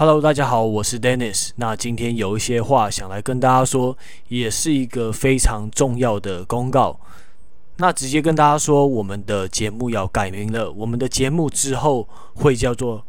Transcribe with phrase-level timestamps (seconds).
[0.00, 1.50] Hello，大家好，我是 Dennis。
[1.56, 6.98] 那今天有一些话想来跟大家说，也是一个非常重要的公告。
[7.76, 10.72] 那直接跟大家说，我们的节目要改名了。
[10.72, 13.04] 我们的节目之后会叫做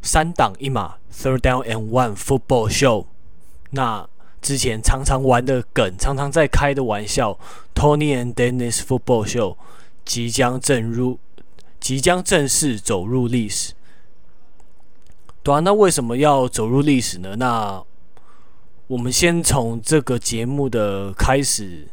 [0.00, 3.06] 三档一码 （Third Down and One Football Show）。
[3.70, 4.08] 那
[4.40, 7.36] 之前常常玩的梗，常常在开的玩笑
[7.74, 9.56] ，Tony and Dennis Football Show
[10.04, 11.18] 即将正入，
[11.80, 13.72] 即将正式走入历史。
[15.42, 17.34] 对啊，那为什么要走入历史呢？
[17.36, 17.82] 那
[18.86, 21.88] 我们先从这个节目的开始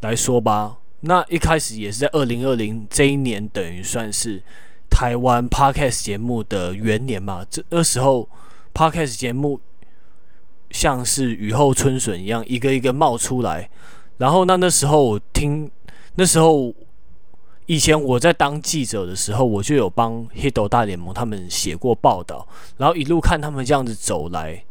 [0.00, 0.78] 来说吧。
[1.00, 4.40] 那一开始也是在二零二零这一年，等于算是
[4.88, 7.44] 台湾 Podcast 节目的元年嘛。
[7.50, 8.28] 这那时候
[8.72, 9.60] Podcast 节目
[10.70, 13.68] 像是雨后春笋一样，一个一个冒出来。
[14.18, 15.70] 然后那那时候我听，
[16.14, 16.72] 那时候。
[17.70, 22.48] 以前我在当记者的时候，我就有帮 Hito 大联盟他们写过报道，
[22.78, 24.64] 然后一路看他们这样子走来，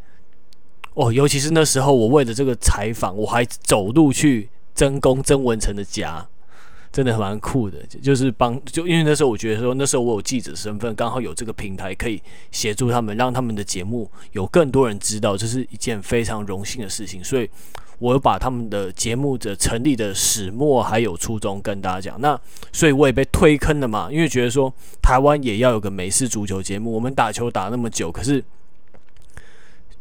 [0.96, 6.28] 哦，尤其是那时候我为了这个采访，我还走路去曾公曾文成的家，
[6.92, 17.50] 真的蛮酷的，就是帮就因为那时候我觉得说那时候我有记者身份，刚好有这个平台可以协助他们，让他们的节目有更多人知道，这是一件非常荣幸的事情，所以。
[18.00, 22.40] 我把他们的节目的成立的始末还有初衷跟大家讲，那
[22.72, 28.42] 所以我也被推坑了嘛，因为觉得说台湾也要有个美式足球节目，我们打球打那么久，可是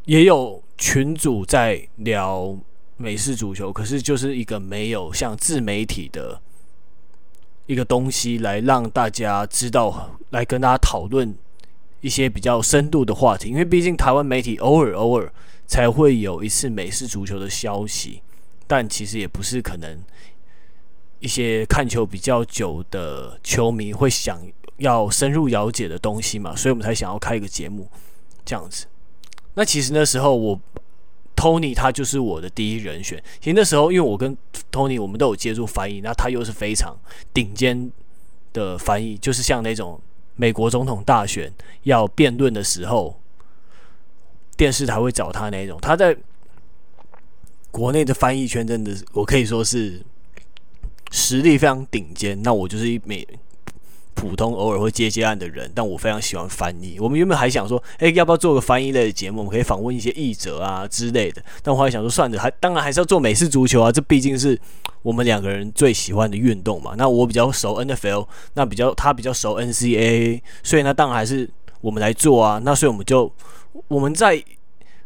[0.04, 2.56] 也有群主在聊
[2.96, 6.40] 美式足球，可是就是一个没有像自媒体的
[7.66, 11.34] 一个东西来让大家知道，来跟大家讨论
[12.00, 15.32] 一些比较深度的话题，因为毕竟台湾媒体偶尔偶尔。
[15.68, 18.22] 才会有一次美式足球的消息，
[18.66, 20.02] 但其实也不是可能
[21.20, 24.40] 一些看球比较久的球迷会想
[24.78, 27.86] 要深入了解的东西嘛，所以我们才想要开一个节目
[28.46, 28.86] 这样子。
[29.54, 30.58] 那其实那时候我
[31.36, 33.22] Tony 他就是我的第一人选。
[33.38, 34.34] 其实那时候因为我跟
[34.72, 36.98] Tony 我们都有接触翻译，那他又是非常
[37.34, 37.92] 顶尖
[38.54, 40.00] 的翻译，就是像那种
[40.34, 41.52] 美国总统大选
[41.82, 43.20] 要辩论的时候。
[44.58, 46.14] 电视台会找他那种，他在
[47.70, 50.02] 国内的翻译圈真的，我可以说是
[51.12, 52.42] 实力非常顶尖。
[52.42, 53.24] 那我就是一枚
[54.14, 56.98] 普通偶尔会接接案的人，但我非常喜欢翻译。
[56.98, 59.38] 我们原本还想说，哎，要不要做个翻译类的节目？
[59.38, 61.40] 我们可以访问一些译者啊之类的。
[61.62, 64.58] 但我后来想说，算了，还当然还是要做美式足球啊，这毕竟是
[65.02, 66.94] 我们两个人最喜欢的运动嘛。
[66.98, 71.48] 那我比较熟 NFL，那比较他比较熟 NCAA，所以那当然还是
[71.80, 72.60] 我们来做啊。
[72.64, 73.32] 那所以我们就。
[73.86, 74.42] 我们在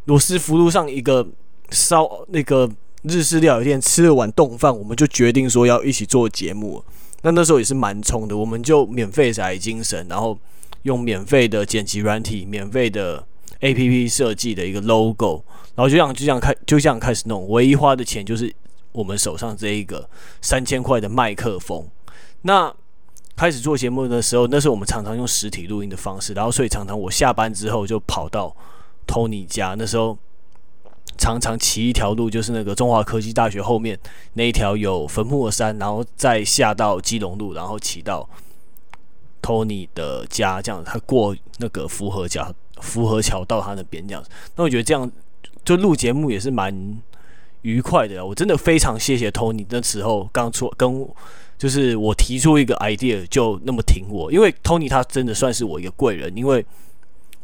[0.06, 1.26] 罗斯福路上一个
[1.70, 2.70] 烧那个
[3.02, 6.82] 日式料理店吃了碗冻饭，我们就决定说要一起做节目。
[7.22, 10.36] 那那时候也是蛮冲的，我们就免费载精神，然后
[10.82, 13.24] 用免费的剪辑软体、免费的
[13.60, 15.44] APP 设计的一个 logo，
[15.76, 17.48] 然后就这样就这样开就这样开始弄。
[17.48, 18.52] 唯一花的钱就是
[18.90, 20.08] 我们手上这一个
[20.40, 21.88] 三千块的麦克风。
[22.42, 22.74] 那
[23.42, 28.54] 开始做节目的时候，那时候我们常常用实体录音的方式，然后所以常常我下班之后就跑到
[29.04, 29.74] Tony 家。
[29.76, 30.16] 那时候
[31.18, 33.98] 常常骑一条路，就是那个中华科技大学后面
[34.34, 38.30] 那一条有坟墓的山，然后再下到基隆路，然后骑到
[39.42, 44.24] Tony 的家，这样他过那个福和桥，福和桥到他那边这样。
[44.54, 45.10] 那我觉得这样
[45.64, 47.02] 就录节目也是蛮
[47.62, 48.24] 愉快的。
[48.24, 51.08] 我真的非常谢谢 Tony 那时候刚出跟。
[51.58, 56.66] 就是我提出一个 idea 就那么挺我，因为 Tony 他真的算是我一个贵人，因为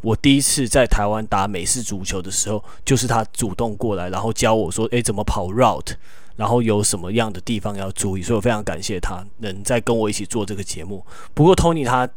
[0.00, 5.92] 我第一次在台湾打美式足球的时候，就是他主动过来，然后教我说，诶，怎么跑 route，
[6.34, 11.04] 然后有什么样的地方要注意，所以我非常感谢他能在跟我一起做这个节目。
[11.32, 12.08] 不过 Tony 他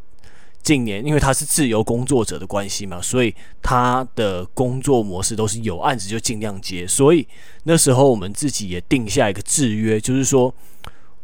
[0.63, 7.27] 近年因为他是自由工作者的关系嘛，所以他的工作模式都是有案子就尽量接，所以
[7.63, 10.51] 那时候我们自己也定下一个制约，就是说。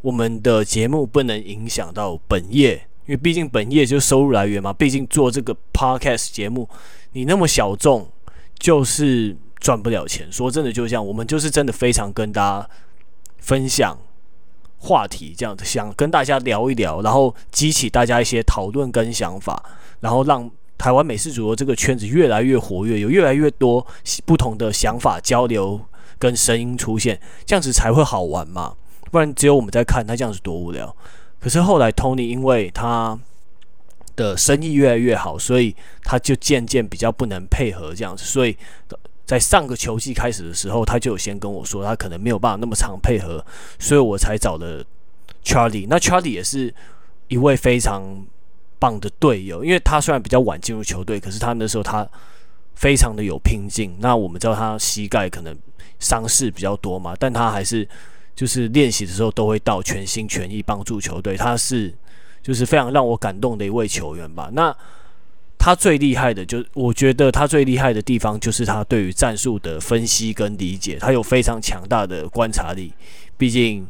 [0.07, 2.75] 我们的节目不能影响到本业，
[3.07, 4.71] 因为毕竟本业就是收入来源嘛。
[4.71, 6.69] 毕竟做这个 podcast 节目，
[7.11, 8.09] 你那么小众，
[8.57, 10.31] 就是赚不了钱。
[10.31, 12.69] 说真的，就像，我们就是真的非常跟大家
[13.39, 13.99] 分享
[14.77, 19.61] 话题，这样子想跟大家聊一聊，然后激起大家一些讨论跟想法，
[19.99, 23.85] 然后让台湾美式主播这个圈子越来越活跃，有越来越多
[24.25, 25.81] 不同的想法交流
[26.17, 28.77] 跟声音出现，这样子才会好玩嘛。
[29.11, 30.95] 不然只有我们在看，他这样子多无聊。
[31.39, 33.17] 可是后来 Tony 因为他
[34.15, 38.23] 的生意越来越好，所以他就渐渐比较不能配合这样子。
[38.23, 38.57] 所以
[39.25, 43.45] 在上个球季开始的时候，他就有先跟我说，他可能没有办法那么长配合，
[43.77, 44.83] 所以我才找了
[45.43, 45.85] Charlie。
[45.87, 46.73] 那 Charlie 也是
[47.27, 48.25] 一位非常
[48.79, 52.07] 棒的队友，因为他虽然比较晚进入球队，可是他那时候他
[52.73, 53.95] 非常的有拼劲。
[53.99, 55.55] 那我们知道他膝盖可能
[55.99, 57.87] 伤势比较多嘛，但他还是
[58.37, 61.35] 就是练习的时候都会到全心全意帮助球队。
[61.35, 61.93] 他是
[62.41, 64.49] 就是非常让我感动的一位球员吧。
[64.53, 64.73] 那
[65.57, 72.93] 他最厉害的，就是我觉得他最厉害的地方就是他对于战术的分析跟理解，他有非常强大的观察力。
[73.37, 73.85] 毕竟。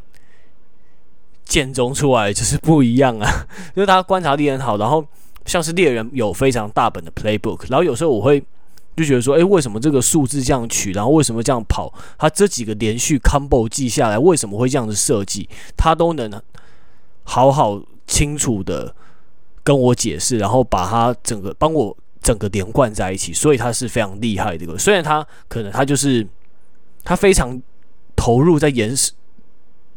[1.48, 5.08] 建中出来就是不一样啊， 就是他观察力很好，然后
[5.46, 8.44] 像是猎人有非常大本的 playbook，然后有时候我会
[8.98, 15.48] 就觉得说，诶，为什么这个数字这样取，然后为什么这样跑，他这几个连续 combo 记下来，为什么会这样子设计，
[15.78, 16.30] 他都能
[17.24, 18.94] 好好清楚的
[19.64, 24.78] 跟我解释，然后把他整个帮我整个连贯在一起，所以他是非常厉害的一个。
[24.78, 26.28] 虽然他可能他就是
[27.04, 27.62] 他非常
[28.16, 28.94] 投入在研。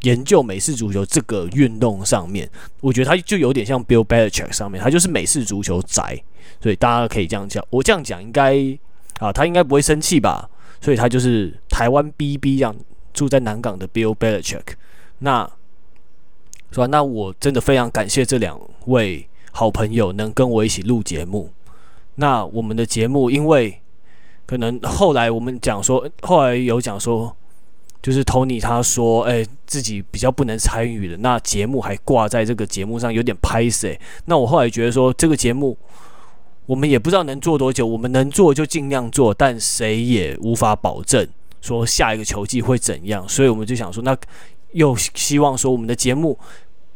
[0.05, 2.50] 研究美式足球这个运动上面，
[2.81, 6.19] 我觉得他就有点像 Bill Belichick 上面，他就是美式足球宅，
[6.58, 7.62] 所以大家可以这样讲。
[7.69, 8.55] 我这样讲应该
[9.20, 10.50] 啊，他应该不会生气吧？
[10.81, 12.75] 所以他就是台湾 BB 这样
[13.12, 14.75] 住在南港的 Bill Belichick。
[15.19, 15.49] 那
[16.72, 16.88] 说？
[16.88, 21.52] 那我真的非常感谢这两位好朋友能跟我一起录节目。
[22.17, 23.81] 那我们的节目，因为
[24.46, 27.37] 可能后来我们讲说，后来有讲说。
[28.02, 34.00] 就是 Tony 他说，哎、自己比较不能参与的，那节目还挂在这个节目上，有点拍谢。
[34.25, 35.76] 那我后来觉得说，这个节目
[36.70, 41.26] 我们也不知道能做多久，我们能做就尽量做，但谁也无法保证
[41.61, 43.28] 说下一个球季会怎样。
[43.28, 44.17] 所以我们就想说，那
[44.70, 46.38] 又希望说我们的节目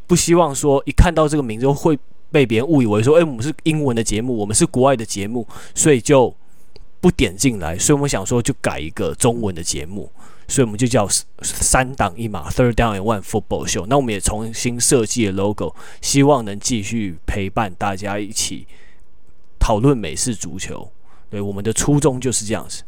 [0.06, 1.99] 不希望说一看到这个名字会
[2.31, 5.44] 被别人误以为说，哎、我们是英文的节目，我们是国外的节目，
[5.75, 6.32] 所以就
[7.00, 7.77] 不点进来。
[7.77, 10.09] 所以我们想说，就改一个中文的节目。
[10.47, 11.09] 所以我们就叫
[11.43, 13.87] 三档一码 （Third Down and One Football Show）。
[13.88, 18.69] 那我们也重新设计了 logo，希望能继续陪伴大家一起
[19.65, 20.93] 讨论美式足球。
[21.31, 22.83] 对，我们的初衷就是这样子。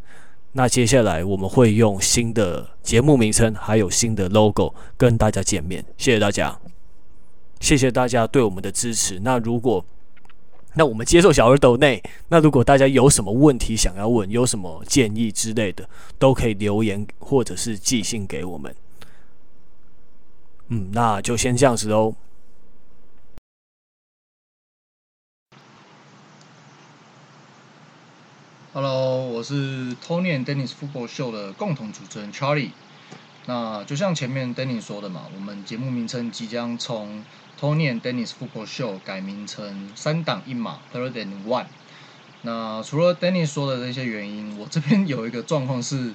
[0.53, 5.83] 那接下来我们会用新的节目名称，还有新的 logo 跟大家见面。
[5.97, 6.61] 谢谢大家，
[7.61, 9.19] 谢谢大家对我们的支持。
[9.21, 9.83] 那如果
[10.75, 12.03] 那我们接受小耳朵内。
[12.29, 15.89] 那如果大家有什么问题想要问，有什么建议之类的，
[16.19, 18.77] 都可以留言或者是寄信给我们。
[20.69, 22.15] 嗯，那就先这样子喽。
[28.77, 32.73] Hello，我是 Tony and Dennis Football Show 的共同主持人 Charlie。
[33.47, 37.25] 那就像前面 Dennis 说的嘛，我们节目名称即将从
[37.59, 41.65] Tony and Dennis Football Show 改名成三档一码 Third and One。
[42.43, 46.13] 那除了 Dennis 说的这些原因，我这边有一个状况是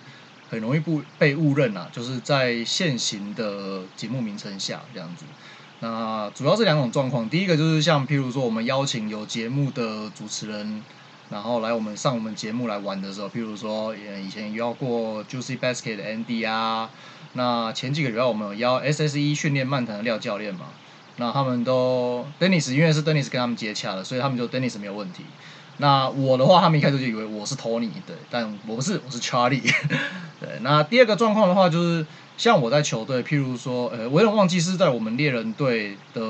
[0.48, 5.26] 很容易不被误认啊，就是在现行的节目名称下这样子。
[5.80, 10.84] 那主要是两种状况，第一个就是像譬如说我们邀请有节目的主持人，
[11.32, 16.90] 然后来我们上我们节目来玩的时候，譬如说以前邀过 Juicy Basket 的 Andy 啊，
[17.34, 20.66] 那前几个礼拜我们邀 SSE 训练漫谈的廖教练嘛。
[21.18, 25.24] 那他们都 Dennis，因为是 Dennis 跟他们接洽的，所以他们就 Dennis 没有问题。
[25.78, 29.62] 那我的话，他们一开始就以为我是 Tony，对，但我不是，我是 Charlie。
[30.40, 32.06] 对，那第二个状况的话，就是
[32.38, 36.22] 像我在球队，譬如说，呃，我有点忘记是在我们猎人队的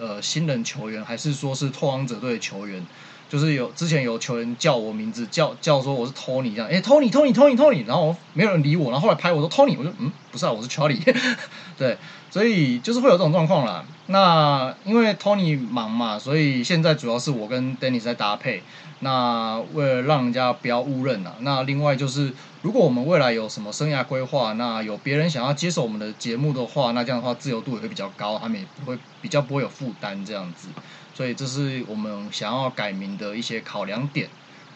[0.00, 2.86] 呃新人球员，还是说是拓荒者队的球员。
[3.32, 11.00] 就是有之前有球员叫我名字，叫叫说我是 Tony 这样，哎，Tony Tony Tony Tony，然后没有人理我，然后后来拍我说 Tony，我说嗯，不是啊，我是 Charlie，
[11.78, 11.96] 对，
[12.30, 13.82] 所以就是会有这种状况啦。
[14.06, 18.62] 那因为 Tony 忙嘛，所以现在主要是我跟 Dennis 在搭配。
[19.04, 22.32] 那为了让人家不要误认啊，那另外就是
[22.62, 30.68] 如果我们未来有什么生涯规划，那有别人想要接手我们的节目的话，那这样的话自由度也会比较高，他们也不会比较不会有负担这样子。
[31.14, 34.28] 所以这是我们想要改名的一些考量点。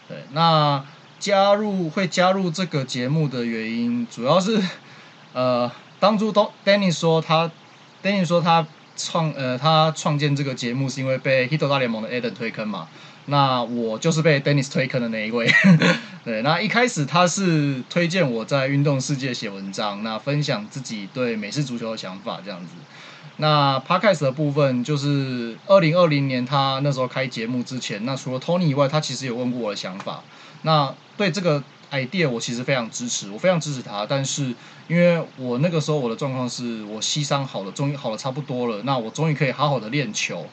[0.09, 0.83] 对，那
[1.19, 4.61] 加入会加入这个节目的原因，主要是
[5.31, 7.49] 呃，当初都 Danny 说他
[8.03, 8.67] ，Danny 说他
[8.97, 12.87] 创呃他创建这个节目是因为被 Hito 大联盟的 Eden 推坑嘛。
[13.29, 15.49] 那我就是被 Dennis 推坑的那一位。
[16.23, 22.67] 对，那一开始他是推荐我在运动世界写文章，那分享自己对美式足球的想法这样子。
[23.35, 30.23] 那 Podcast 的部分就是二零二零年他那时候开节目之前，那除了 Tony 以外，他其实有问过我的想法。
[30.61, 34.05] 那对这个 idea 我其实非常支持，我非常支持他。
[34.05, 34.53] 但是
[34.87, 40.47] 因为我那个时候我的状况是我膝伤好了，终于好了差不多了，那我终于可以好好的练球。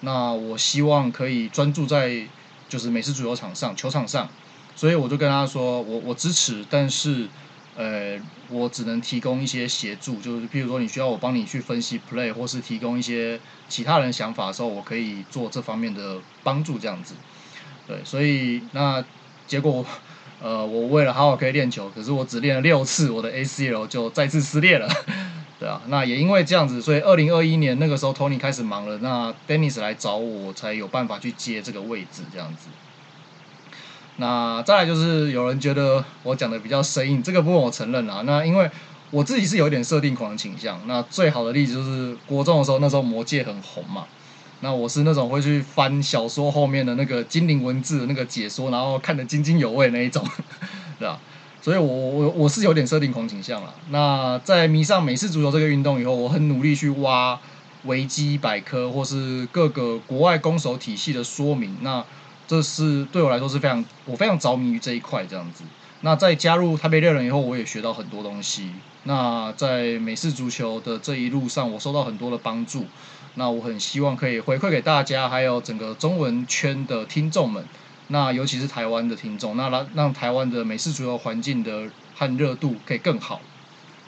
[0.00, 2.26] 那我希望可以专注在
[2.68, 4.28] 就是美式足球场上球场上，
[4.74, 7.28] 所以我就跟他说我我支持，但是
[7.76, 17.14] 呃，我只能提供一些协助，就是譬如说你需要我帮你去分析 play，或是提供一些其他人想法的时候，我可以做这方面的帮助，这样子。
[17.86, 19.04] 对，所以那
[19.46, 19.86] 结果，
[20.42, 24.88] 呃，我为了好好可以练球，可是我只练了六次，我的 ACL 就再次撕裂了。
[25.60, 32.68] 对啊，那也因为这样子，所以二零二一年那个时候，Tony 开始忙了，那 Dennis 来找我，我才有办法去接这个位置，这样子。
[34.16, 38.22] 那再来就是有人觉得我讲的比较生硬，这个部分我承认啊。
[38.26, 38.68] 那因为
[39.12, 40.80] 我自己是有点设定狂的倾向。
[40.86, 44.06] 那最好的例子就是国中的时候，那时候魔戒很红嘛。
[44.62, 50.24] 那我是那种会去翻小说后面的那个精灵文字的那个解说，然后看得津津有味那一种，
[50.98, 51.18] 对吧？
[51.60, 53.74] 所以我我我是有点设定狂倾向了。
[53.90, 57.38] 那在迷上美式足球这个运动以后，我很努力去挖
[57.84, 61.76] 维基百科或是各个国外攻守体系的说明。
[61.82, 62.04] 那
[62.48, 65.64] 这是对我来说是非常，我非常着迷于这一块这样子。
[66.00, 68.70] 那在加入台北猎人以后，我也学到很多东西。
[69.04, 72.86] 那在美式足球的这一路上，我受到很多的帮助。
[73.34, 77.64] 那我很希望可以回馈给大家，还有整个中文圈的听众们。
[78.08, 83.40] 那尤其是台湾的听众，那让让台湾的美式足球环境的和热度可以更好。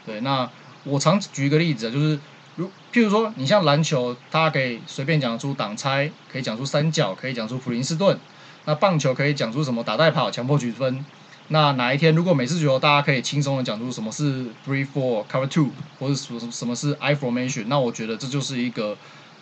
[0.04, 0.50] 对，那
[0.84, 2.18] 我常举一个例子，就是。
[2.56, 8.16] 如譬如说，你像篮球，大家可以随便讲出挡拆，可以讲出三角，可以讲出普林斯顿。
[8.64, 11.04] 那棒球可以讲出什么打带跑、强迫举分。
[11.48, 18.96] 那哪一天如果美式足球，大家可以轻松的讲出什么是 three four cover two，或者什么什么是 I formation，那我觉得这就是一个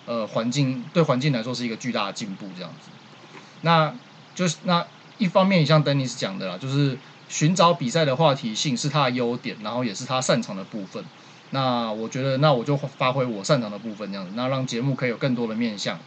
[0.06, 2.90] 呃环境对环境来说是一个巨大的进步这样子。
[3.60, 3.94] 那
[4.34, 4.84] 就是那
[5.18, 11.04] 一方面，像 Dennis 讲的啦，就是寻找比赛的话题性是他的优点，然后也是他擅长的部分。
[11.50, 15.98] 那我觉得，那我就发挥我擅长的部分，这样子，那让节目可以有更多的面向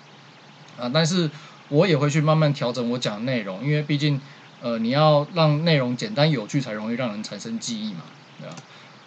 [0.78, 0.90] 啊。
[0.94, 1.30] 但是
[1.70, 4.20] 我也会去慢慢调整我讲的内容，因为毕竟，
[4.66, 8.02] 呃，你要让内容简单有趣，才容易让人产生记忆嘛，
[8.40, 8.56] 对吧？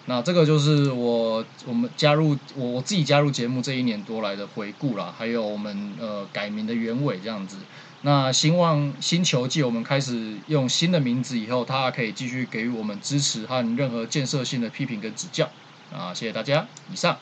[0.06, 7.56] 那这个就是我我们加入我我自己加入节目这一年多来的回顾啦，还有我们呃改名的原委这样子。
[8.02, 15.50] 那希望新球季我们开始用新的名字以后，他可以继续给予我们支持和任何建设性的批评跟指教。
[15.92, 17.18] 啊，谢谢大家，以上。